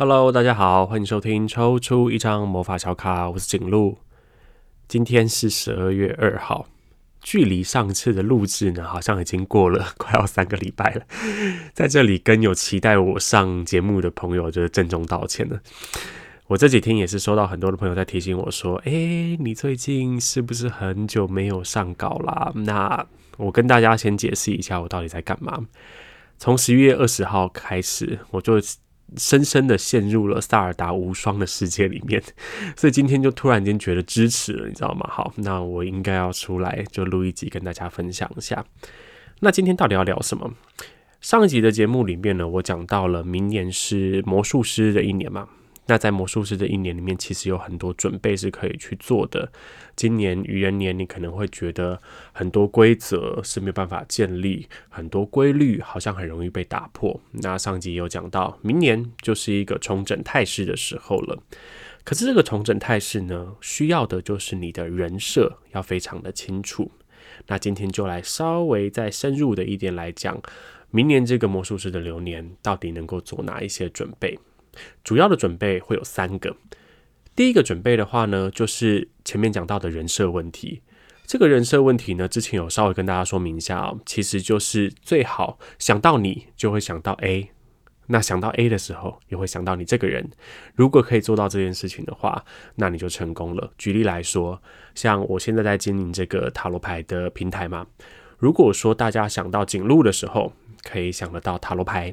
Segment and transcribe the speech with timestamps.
[0.00, 3.98] Hello，大家好，欢迎收听抽出一张魔法小卡，我是景路。
[4.88, 6.66] 今天是十二月二号，
[7.20, 11.02] 距离上次的录制呢，好像已经过了快要三个礼拜了。
[11.74, 15.60] 在这里跟有期待我上节目的朋友，就是郑重道歉了。
[16.46, 23.06] 我这几天也是收到很多的朋友在提醒我说：“哎，你最近是不是很久没有上稿啦？”那
[23.36, 25.66] 我跟大家先解释一下，我到底在干嘛。
[26.38, 28.54] 从十一月二十号开始，我就。
[29.16, 32.22] 深深的陷入了萨尔达无双的世界里面，
[32.76, 35.08] 所以今天就突然间觉得支持了，你知道吗？
[35.10, 38.64] 好，那我应该要出来就录一集跟大家分享一下。
[39.40, 40.52] 那今天到底要聊什么？
[41.20, 45.48] 上一集的节目里面呢，我讲到了明年是魔术师的一年嘛。
[45.90, 49.50] 那在魔术师的一年里面，其实有很多准备是可以去做的。
[49.96, 57.20] 今年愚人年，你可能会觉得很多规则是没有办法建立，很多规律好像很容易被打破。
[57.32, 61.42] 那上集也有讲到，明年就是一个重整态势的时候了。
[62.04, 66.88] 可是这个重整态势呢，需要的就是你的人设要非常的清楚。
[67.48, 70.40] 那今天就来稍微再深入的一点来讲，
[70.92, 74.38] 明年这个魔术师的流年到底能够做哪一些准备？
[75.02, 76.56] 主要的准备会有三个。
[77.36, 80.82] 第一个准备的话呢，就是前面讲到的人设问题。
[81.26, 87.50] 这个人设问题呢，之前有稍微跟大家说明一下哦，其实就是最好想到你就会想到 A，
[88.08, 90.28] 那想到 A 的时候也会想到你这个人。
[90.74, 93.72] 如果可以做到这件事情的话，那你就成功了。
[93.78, 94.60] 举例来说，
[94.96, 97.86] 像我现在在经营这个塔罗牌的平台嘛，
[98.36, 102.12] 如果说大家想到景路的时候，可以想得到塔罗牌。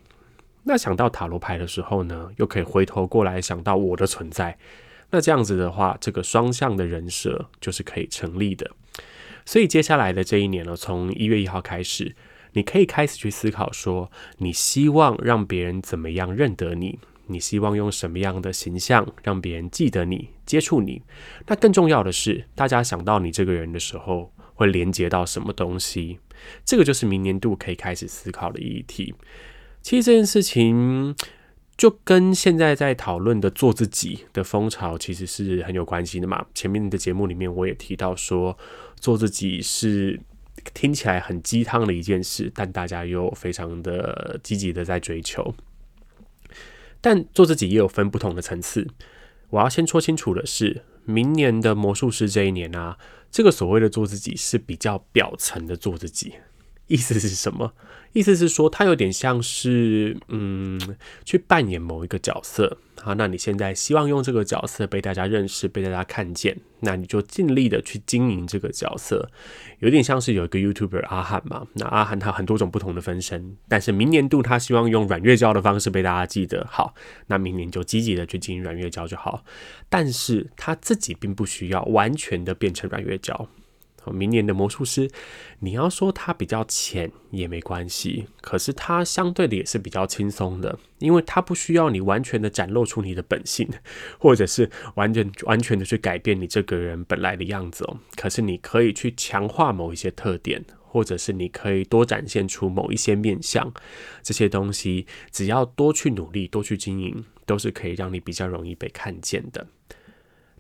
[0.67, 4.57] 那想到塔罗牌的时候呢，又可以回头过来想到我的存在。
[5.11, 8.69] 那这样子的话，这个双向的人设就是可以成立的。
[9.45, 12.13] 所以接下来的这一年呢，从一月一号开始，
[12.51, 16.99] 你可以开始去思考说，你希望让别人怎么样认得你？
[17.27, 21.01] 你希望用什么样的形象让别人记得你、接触你？
[21.45, 26.19] 那更重要的是，大家想到你这个人的时候，会连接到什么东西？
[26.65, 29.15] 这个就是明年度可以开始思考的议题。
[29.87, 31.15] 其实这件事情
[31.77, 36.45] 就跟现在在讨论的做自己的风潮其实是很有关系的嘛。
[36.53, 38.57] 前面的节目里面我也提到说，
[38.99, 40.19] 做自己是
[40.73, 45.55] 听起来很鸡汤的一件事，但大家又非常的积极的在追求。
[46.99, 48.89] 但做自己也有分不同的层次。
[49.51, 52.97] 我要先说清楚的是，明年的魔术师这一年啊，
[53.31, 56.33] 这个所谓的做自己是比较表层的做自己。
[56.87, 57.71] 意思是什么？
[58.17, 62.79] 意思是说，它有点像是，嗯，去扮演某一个角色。
[62.99, 69.29] 好，那你现在希望用这个角色被大家认识、被大家看见，那你就尽力的去经营这个角色。
[69.81, 76.65] 有点像是有一个 YouTuber 阿汉嘛，那阿汉他很多种不同的分身，但是明年度他希望用阮月娇的方式被大家记得。
[76.71, 76.95] 好，
[77.27, 79.45] 那明年就积极的去经营阮月娇就好。
[79.89, 83.47] 但是他自己并不需要完全的变成阮月娇。
[84.11, 85.09] 明年的魔术师，
[85.59, 93.67] 你要说他比较浅也没关系，可是他相对的也是比较轻松的，因为他不需要你完全的展露出你的本性，
[94.19, 97.99] 或者是完全完全的去改变你这个人本来的样子哦。
[98.15, 103.71] 可是你可以去强化某一些特点，或者是你可以多展现出某一些面相，
[104.21, 109.67] 这些东西只要多去努力，多去经营，都是可以让你比较容易被看见的。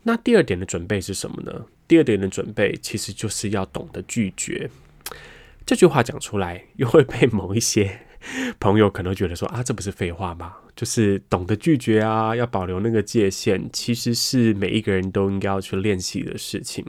[0.03, 1.65] 那第二点的准备是什么呢？
[1.87, 4.69] 第二点的准备其实就是要懂得拒绝。
[5.65, 7.99] 这句话讲出来，又会被某一些
[8.59, 10.55] 朋友可能觉得说啊，这不是废话吗？
[10.75, 16.85] 就是懂得拒绝啊，要保留那个界限，其实是每一个人都应该要去练习的事情。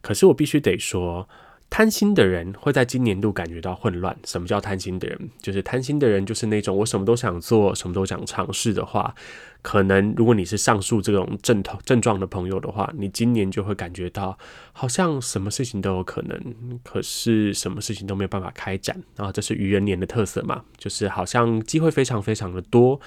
[0.00, 1.28] 可是我必须得说。
[1.68, 4.16] 贪心的人会在今年度感觉到混乱。
[4.24, 5.30] 什么叫贪心的人？
[5.42, 9.14] 就是贪心的人，就是那种我什么都想做，什么都想尝试的话，
[9.60, 14.38] 可能如果你是上述这种症头症状的朋友的话，你今年就会感觉到
[14.72, 18.96] 好像什么事情都有可能，可是什么事情都没有办法开展。
[19.16, 22.98] 然后这是愚人年的特色嘛，就是好像机会非常非常的多，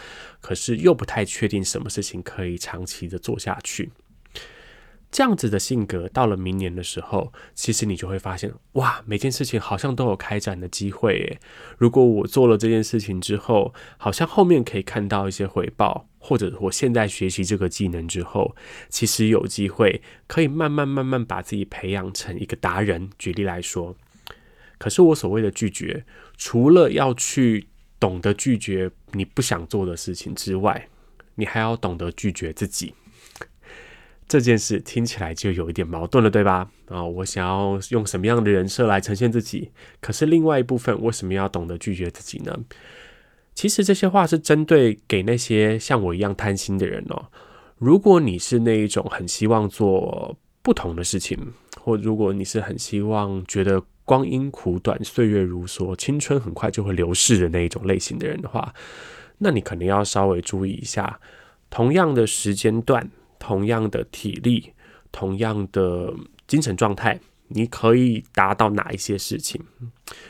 [0.41, 3.91] 可是又不太确定什么事情可以长期的做下去。
[5.11, 11.39] 这样子的性格，到了明年的时候，其实你就会发现，哇，每件事情好像都有开展的机会诶。
[11.77, 18.55] 如果我做了这件事情之后，好像后面可以看到一些回报，或者我现在学习这个技能之后，
[18.87, 23.09] 其实有机会可以慢慢慢慢把自己培养成一个达人。
[23.17, 23.95] 举例来说，
[24.77, 26.05] 可是我所谓的拒绝，
[26.37, 27.67] 除了要去
[27.99, 30.87] 懂得拒绝你不想做的事情之外，
[31.33, 32.93] 你还要懂得拒绝自己。
[34.29, 36.69] 这件事听起来就有一点矛盾了，对吧？
[36.87, 39.71] 啊，我想要用什么样的人设来呈现自己？
[39.99, 42.55] 可是另外一部分为什么要懂得拒绝自己呢？
[43.55, 47.25] 其实这些话是针对给那些像我一样贪心的人哦。
[47.77, 51.37] 如果你是那一种很希望做不同的事情，
[51.81, 58.73] 或如果你是很希望觉得光阴苦短、岁月如梭、青春很快就会流逝的那一种类型的人的话，
[59.39, 61.19] 那你可能要稍微注意一下，
[61.69, 63.09] 同样的时间段、
[63.39, 64.73] 同样的体力、
[65.11, 66.13] 同样的
[66.45, 67.19] 精神状态。
[67.51, 69.59] 你可以达到哪一些事情？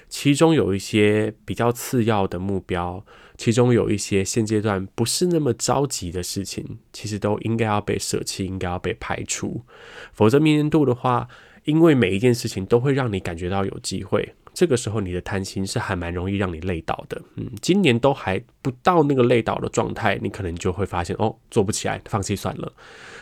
[0.07, 3.06] 其中有一些比较次要的目标，
[3.39, 9.63] 其中有一些现阶段不是那么着急的事情，其实都应该要被舍弃，应该要被排除。
[10.12, 11.25] 否则明年度的话，
[11.63, 17.21] 因为每一件事情都会让你感觉到有机会，这个时候你的贪心是还蛮容易让你累倒的。
[17.38, 22.74] 嗯，今年都还不到那个累倒的状态，你可能就会发现哦，做不起来，放弃算了。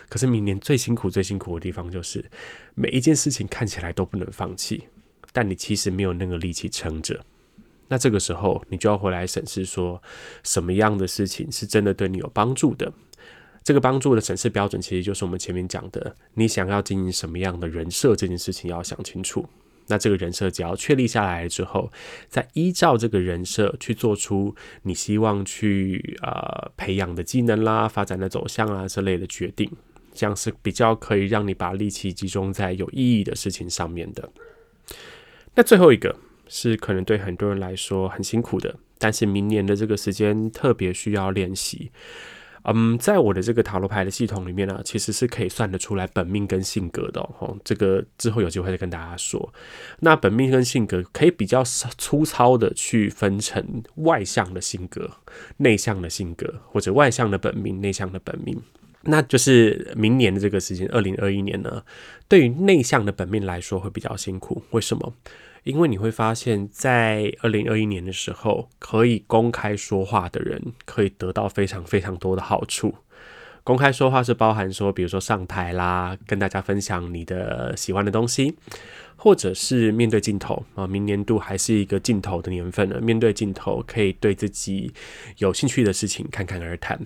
[0.10, 2.26] 可是明年最辛苦、最辛苦的地方就是，
[2.74, 4.86] 每一件事情看起来都不能放弃，
[5.32, 7.24] 但你其实没有那个力气撑着。
[7.88, 10.02] 那这个时候，你就要回来审视说，
[10.44, 12.92] 什么样的事情是真的对你有帮助的？
[13.64, 19.46] 这个帮助的审视标准，其实就是我们前面讲的，你想要经营什么样的人设这件事情要想清楚。
[19.88, 21.92] 那这个人设只要确立下来之后，
[22.28, 24.54] 再依照这个人设去做出
[24.84, 29.70] 你希望去呃培养的技能啦、发展的走向啊之类的决定。
[30.14, 34.30] 这样是比较可以让你把力气集中在有意义的事情上面的。
[35.56, 36.16] 那最后一个
[36.50, 41.92] 是可能对很多人来说很辛苦的，但是明年的这个时间特别需要练习。
[42.70, 47.58] 嗯，在我的这个塔罗牌的系统里面呢，其实是可以算得出来本命跟性格的哦。
[47.64, 49.54] 这个之后有机会再跟大家说。
[50.02, 55.10] 那本命跟性格可以比较粗糙的去分成外向的性格、
[55.58, 58.62] 内向的性格，或者外向的本命、内向的本命。
[59.04, 61.82] 那就是明年的这个时间，二零二一年呢，
[62.28, 64.62] 对于内向的本命来说会比较辛苦。
[64.72, 65.14] 为什么？
[65.68, 72.96] 因为你会发现在二零二一年的时候，可以公开说话的人可以得到非常非常多的好处。
[73.64, 78.56] 公开说话是包含说，比如说上台啦，跟大家分享你的喜欢的东西，
[79.18, 80.88] 或者是面对镜头啊。
[80.88, 84.94] 明年度还是一个镜头的年份呢，面对镜头可以对自己
[85.40, 86.98] 有兴趣的事情侃侃而谈。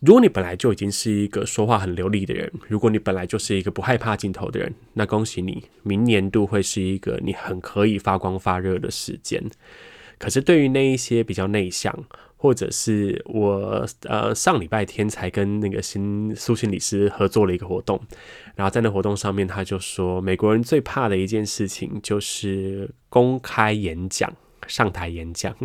[0.00, 9.42] 如果你本来就已经是一个说话很流利的人，如果你本来就是一个不害怕镜头的人，那恭喜你，明年度会是一个你很可以发光发热的时间。
[10.18, 11.92] 可是对于那一些比较内向，
[12.36, 18.00] 或者是我呃上礼拜天才跟那个新苏心理师合作了一个活动，
[18.54, 24.32] 然后在那活动上面他就说，美国人最怕的一件事情就是公开演讲。
[24.66, 25.56] 上台演讲，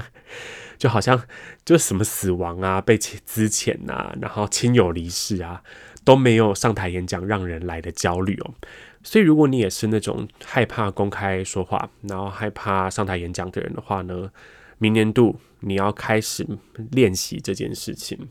[0.84, 1.24] 就好像
[1.64, 5.64] 就什么死亡啊、被资遣呐，然后亲友离世啊，
[6.04, 8.54] 都没有上台演讲让人来的焦虑哦。
[9.02, 14.30] 所以，如果你也是那种害怕公开说话，然后害怕上台演讲的人的话呢，
[14.78, 16.46] 明年度你要开始
[16.92, 18.28] 练习这件事情。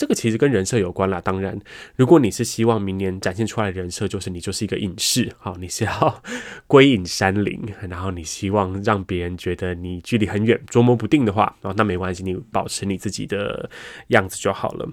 [0.00, 1.20] 这个其实跟人设有关啦。
[1.20, 1.60] 当然，
[1.94, 6.22] 如果你是希望明年展现出来的人设就是你就是一个隐士，好，你是要
[6.66, 13.68] 归隐山林，然后你希望让别人觉得你距离很远，捉摸不定的话，哦，那没关系，你保持你自己的
[14.06, 14.88] 样子就好了。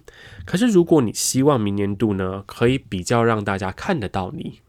[0.46, 4.60] 可是，如果你希望明年度呢，可以比较让大家看得到你，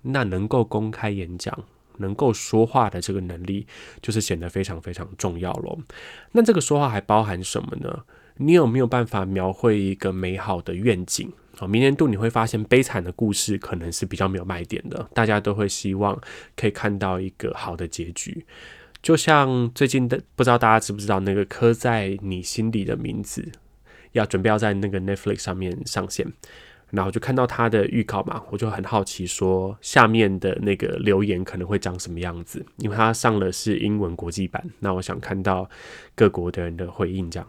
[0.00, 1.62] 那能够公开演讲、
[1.98, 3.66] 能够说话的这个能力，
[4.00, 5.78] 就是显得非常非常重要喽。
[6.32, 8.04] 那这个说话还包含什么呢？
[8.36, 11.32] 你有没有办法描绘一个美好的愿景？
[11.56, 16.20] 好，明年度你会发现悲惨的故事可能是比较没有卖点的，大家都会希望
[16.56, 18.44] 可以看到一个好的结局。
[19.00, 23.52] 就像最近的，不知道大家知不知道那个刻在你心里的名字，
[24.12, 26.26] 要准备要在那个 Netflix 上面上线，
[26.90, 35.70] 然后就看到他的预告嘛，我就很好奇说下面的那个留言可能会长什么样子，因为他上了是英文国际版，那我想看到
[36.16, 37.46] 各国的人的回应这样。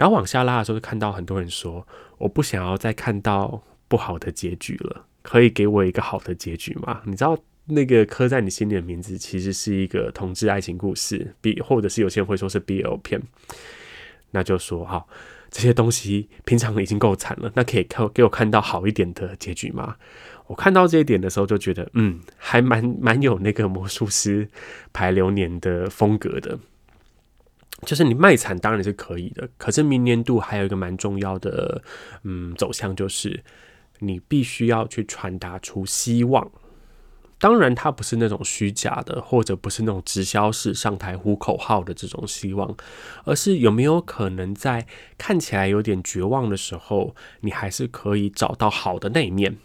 [0.00, 13.20] 然后往下拉的时候，就看到很多人说：“我不想要再看到不好的结局了，可以给我一个好的结局吗？”你知道那个刻在你心里的名字，其实是一个同志爱情故事，B 或者是有些人会说是 BL 片。
[14.30, 15.06] 那就说好，
[15.50, 19.96] 这些东西平常已经够惨了，那可以看给我看到好一点的结局吗？
[20.46, 24.48] 我看到这一点的时候，就觉得嗯，还蛮蛮有那个魔术师
[24.94, 26.58] 排流年的风格的。
[27.82, 31.82] 就是你卖惨当然是可以的，可是明年度还有一个蛮重要的
[32.24, 33.42] 嗯走向，就是
[34.00, 36.50] 你必须要去传达出希望。
[37.38, 42.76] 当然，它不是那种虚假的，或者不是那种直销式上台呼口号的这种希望，
[43.24, 49.56] 而是有没有可能在看起来有点绝望的时候，你还是可以找到好的那一面。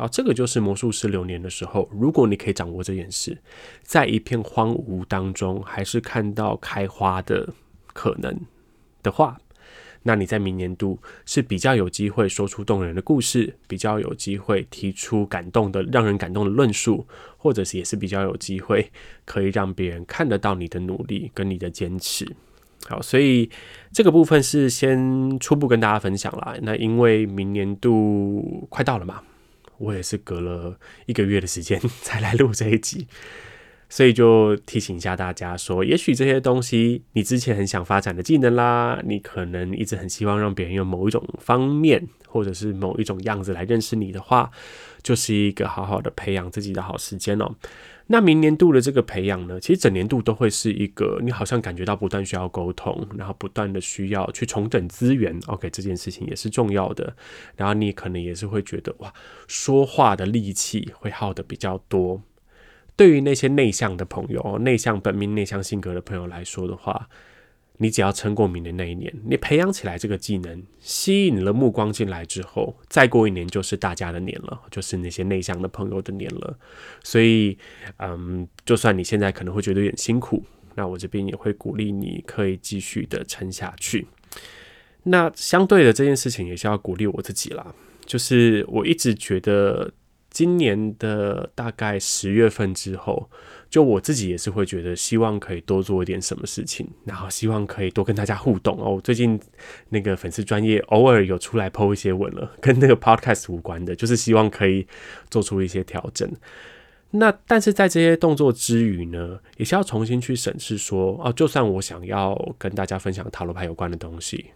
[0.00, 3.36] 好，这个就是魔术师流年的时候，如果你可以掌握这件事，
[3.82, 7.52] 在一片荒芜当中，还是看到开花的
[7.92, 8.34] 可能，
[9.02, 9.38] 的话，
[10.04, 18.90] 那你在明年度是比较有机会说出动人的故事，比较有机会提出感动的、让人感动的论述，或者是也是比较有机会
[19.26, 22.26] 可以让别人看得到你的努力跟你的坚持。
[22.88, 23.50] 好，所以
[23.92, 26.56] 这个部分是先初步跟大家分享啦。
[26.62, 29.20] 那因为明年度快到了嘛，
[29.80, 33.08] 我也是隔了一个月的时间 才来录这一集。
[33.92, 44.48] 所以就提醒一下大家说，也许这些东西你之前很想发展的技能啦，你可能一直很希望让别人用某一种方面或者是某一种样子来认识你的话，
[45.02, 47.52] 就是一个好好的培养自己的好时间哦。
[48.12, 57.14] 那明年度的这个培养呢，其实整年度都会是一个你好像感觉到不断需要沟通，然后不断的需要去重整资源，OK，这件事情也是重要的。
[57.54, 59.14] 然后你可能也是会觉得哇，
[59.46, 62.20] 说话的力气会耗得比较多。
[62.96, 67.08] 对于那些内向的朋友，内向本命、内向性格的朋友来说的话，
[67.82, 76.58] 你只要撑过明年那一年，你培养起来这个技能，吸引了目光进来之后，再过一年就是大家的年了，就是那些内向的朋友的年了。
[77.02, 77.56] 所以，
[77.96, 80.44] 嗯，就算你现在可能会觉得有点辛苦，
[80.74, 84.06] 那我这边也会鼓励你可以继续的撑下去。
[85.04, 89.90] 那相对的这件事情也是要鼓励我自己啦，就是我一直觉得。
[90.32, 93.28] 今年的大概十月份之后，
[93.70, 99.00] 就我自己也是会觉得，希望可以多做一点什么事情，然后希望可以多跟大家互动哦。
[99.02, 99.40] 最近
[99.90, 104.84] 那个粉丝专业偶尔有出来 po 一些文了，跟那个 podcast 无关的，就是希望可以
[105.30, 106.28] 做出一些调整。
[107.12, 114.46] 那但是在这些动作之余呢，也是要重新去审视说，哦，就算我想要跟大家分享塔罗牌有关的东西，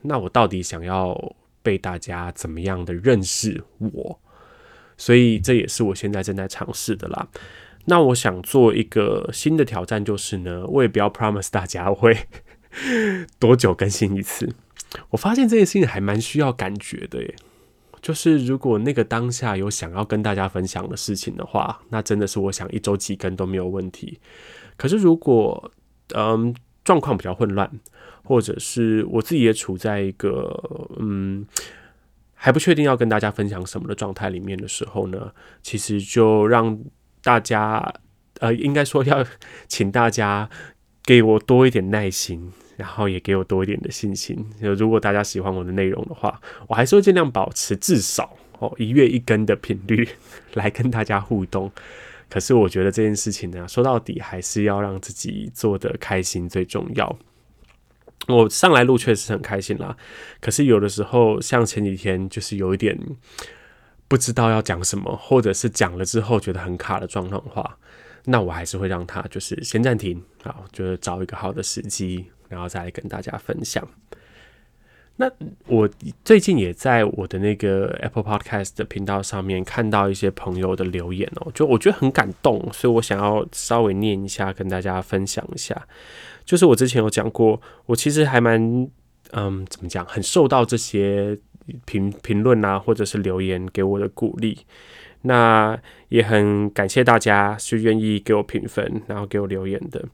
[0.00, 4.18] 那我到底想要被大家怎么样的认识我？
[4.98, 7.28] 所以这也是我现在正在尝试的啦。
[7.86, 12.16] 那我想做一个新的挑战，就是呢，我也不要 promise 大家会
[13.40, 14.54] 多久更新一次。
[15.10, 17.34] 我发现这件事情还蛮需要感觉的耶。
[18.02, 24.20] 就是如果那个当下有想要跟大家分享的事情的话，那真的是我想一周几更都没有问题。
[24.76, 25.72] 可是如果
[26.14, 27.70] 嗯状况比较混乱，
[28.22, 31.46] 或者是我自己也处在一个嗯。
[32.38, 36.78] 还不确定要跟大家分享什么的状态里面的时候呢，其实就让
[37.26, 37.92] 大家，
[38.38, 39.26] 呃，应该说要
[39.66, 40.48] 请大家
[41.02, 44.46] 给我多一点耐心，然后也给我多一点的信心。
[44.60, 50.08] 如果大家喜欢我的内容的话，我还是会尽量保持至少哦一月一更的频率
[50.54, 51.72] 来跟大家互动。
[52.30, 57.18] 可是我觉得这件事情呢，说到底还是要让自己做得开心最重要。
[58.28, 59.96] 我上来录确实很开心啦，
[60.40, 62.96] 可是有的时候像前几天就是有一点
[64.08, 67.78] 不知道要讲什么，或者是讲了之后觉得很卡的状况的话，
[68.24, 73.86] 那我还是会让他就是先暂停，好，就是找一个好的时机，然后再来跟大家分享。
[75.18, 75.30] 那
[75.66, 75.88] 我
[76.22, 85.88] 最近也在我的那个 Apple Podcast 的频道上面看到一些朋友的留言哦，就我觉得很感动，所以我想要稍微念一下，跟大家分享一下。
[86.44, 88.60] 就是我之前有讲过，我其实还蛮
[89.32, 91.38] 嗯，怎么讲，很受到这些
[91.84, 94.58] 评评论啊，或者是留言给我的鼓励。
[95.22, 100.04] 那也很感谢大家是愿意给我评分，然后给我留言的。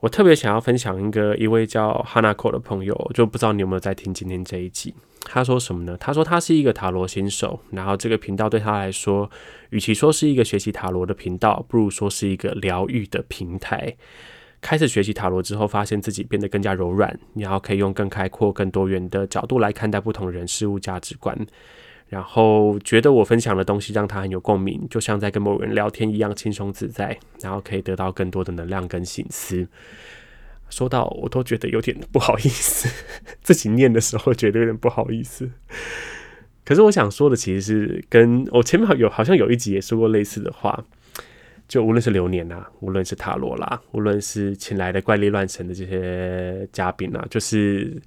[0.00, 4.94] 我特别想要分享一个一位叫 Hanako 的朋友，就不知道你有没有在听今天这一集。
[5.22, 5.96] 他说什么呢？
[5.98, 9.30] 他说他是一个塔罗新手，然后这个频道对他来说，
[9.70, 13.96] 与其说是一个学习塔罗的频道，不如说是一个疗愈的平台。
[14.64, 21.38] 开始学习塔罗之后，发现自己变得更加柔软，然后可以用更开阔、更多元的角度来看待不同人事物价值观。
[22.08, 29.68] 然后觉得我分享的东西让他很有共鸣，就像在跟某人聊天一样轻松自在，然后可以得到更多的能量跟省思。
[30.70, 32.88] 说到我都觉得有点不好意思，
[33.42, 35.50] 自己念的时候觉得有点不好意思。
[36.64, 40.82] 可是我想说的其实是跟我前面有好像有一集也说过类似的话，
[41.68, 48.00] 就无论是流年啊，无论是塔罗啦，无论是请来的怪力乱神的这些嘉宾啊，就是。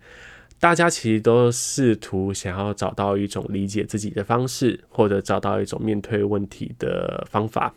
[0.59, 7.71] 大家其实都试图想要找到一种理解自己的方式，或者找到一种面对问题的方法。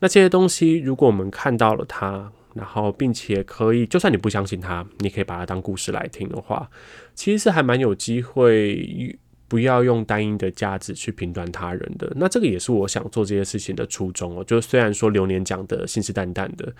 [0.00, 6.68] 那这些东西，如果我们看到了它，然后并且可以，就算你不相信它，你可以把它当故事来听的话，
[7.14, 12.12] 其实是还蛮有机会，不要用单一的价值去评断他人的。
[12.16, 14.44] 那这个也是我想做这些事情的初衷哦。
[14.44, 16.72] 就虽然说流年讲的信誓旦旦的，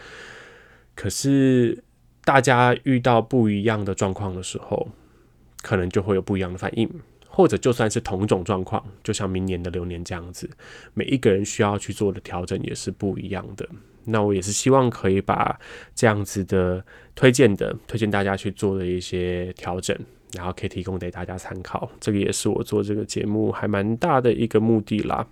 [0.94, 1.82] 可是
[2.24, 4.88] 大家遇到不一样的状况的时候，
[5.62, 6.90] 可能就会有不一样的反应，
[7.28, 10.50] 或者就算是同种状况，就像明年的流年这样子，
[10.94, 13.68] 每一个人需要去做的调整也是不一样的。
[14.08, 15.58] 那我也是希望可以把
[15.94, 19.98] 这样子的推荐的推荐大家去做的一些调整，
[20.34, 21.90] 然后可以提供给大家参考。
[22.00, 25.26] 这个也是我做这个节目还蛮大的一个目的啦。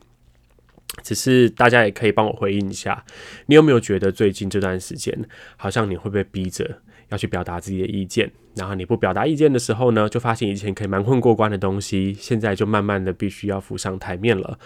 [1.03, 3.05] 只是大家也可以帮我回应一下，
[3.47, 5.19] 你有没有觉得最近这段时间，
[5.57, 14.57] 好像你会被逼着要去表达自己的意见，然后你不表达意见的时候呢，就发现以前可以蛮混过关的东西，现在就慢慢的必须要浮上台面了。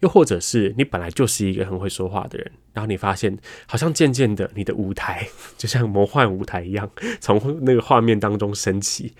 [0.00, 9.12] 又或者是你本来就是一个很会说话的人，然后你发现好像渐渐的你的舞台就像魔幻舞台一样，从那个画面当中升起，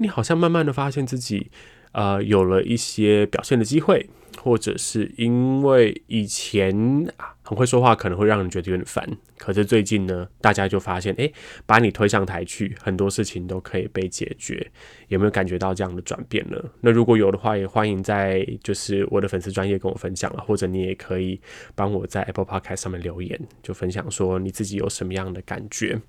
[0.00, 1.50] 你好像慢慢的发现自己
[1.92, 4.10] 呃有了一些表现的机会。
[4.38, 6.72] 或者是因为以前
[7.16, 9.06] 啊很会说话，可能会让人觉得有点烦。
[9.36, 11.30] 可是最近呢，大家就发现，诶，
[11.66, 14.70] 把你推上台去，很多事情都可以被解决。
[15.08, 16.56] 有没有感觉到这样的转变呢？
[16.80, 21.38] 那如果有的话，也欢迎在就是我的粉丝专业跟我分享了，或者你也可以
[21.74, 26.00] 帮我在 Apple Podcast 上面留言，就分享说你自己有什么样的感觉。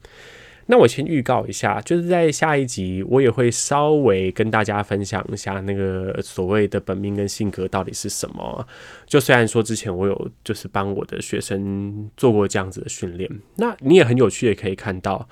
[0.67, 8.67] 那我先预告一下，就是在下一集，我也会稍微跟大家分享一下那个所谓的本命跟性格到底是什么。
[9.05, 15.27] 就虽然说之前我有就是帮我的学生做过这样子的训练，那你也很有趣，也可以看到。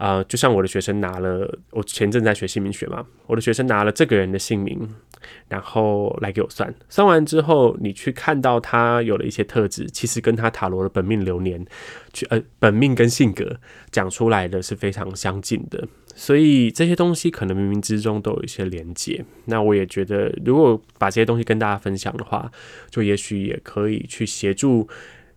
[0.00, 4.94] 啊、呃，就像我的学生拿了，我前阵在学姓名学嘛，我的学生拿了这个人的姓名，
[5.48, 11.66] 然后来给我算，算完之后，你去看到他有了一些特质，其实跟他塔罗的本命流年，
[12.14, 19.22] 去呃本命跟性格讲出来的是非常相近的，所以这些东西可能冥冥之中都有一些连接。
[19.44, 22.50] 那我也觉得，如果把这些东西跟大家分享的话，
[22.88, 24.88] 就也许也可以去协助。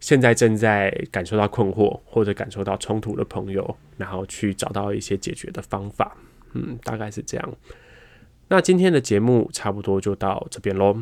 [0.03, 6.17] 现在正在感受到困惑或者感受到冲突的朋友，然后去找到一些解决的方法，
[6.51, 7.53] 嗯，大概是这样。
[8.49, 10.93] 那今天的节目差不多就到这边喽。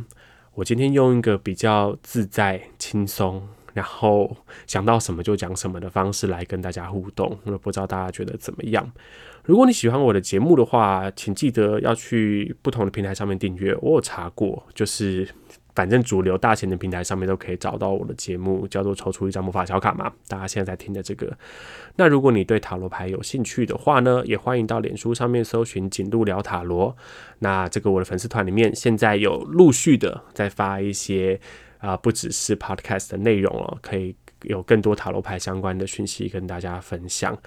[0.53, 8.91] 我今天用一个比较自在、轻松，然后想到什么就讲什么的方式来跟大家互动，我不知道大家觉得怎么样？
[9.43, 13.75] 如果你喜欢我的节目的话，请记得要去不同的平台上面订阅。
[13.81, 15.27] 我有查过，就是。
[15.73, 20.11] 反正主流大型的平台上面都可以找到我的节目，叫做抽出一张魔法小卡嘛。
[20.27, 21.31] 大家现在在听的这个，
[21.95, 26.95] 那如果你对塔罗牌有兴趣的话呢，也欢迎到脸书上面搜寻“锦路聊塔罗”。
[27.39, 31.39] 那这个我的粉丝团里面现在有陆续的在发一些
[31.79, 37.37] 啊、不只是 podcast 的内容哦，可以有更多塔罗牌相关的讯息跟大家分享。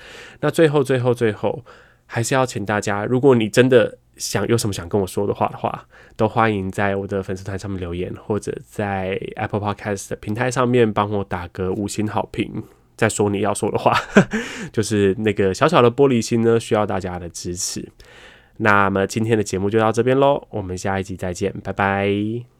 [0.41, 1.65] 那最后，最后，最后，
[2.07, 3.99] 还是要请大家，如果你真的。
[4.17, 12.63] 想有什么想跟我说的话的话，都欢迎在我的粉丝团上面留言，或者在 Apple Podcast 的平台上面帮我打个五星好评，
[12.97, 13.93] 再说你要说的话，
[14.73, 17.89] 就是那个小小的玻璃心呢，需要大家的支持。
[18.59, 22.54] 那么今天的节目就到这边喽，我们下一集再见，拜拜。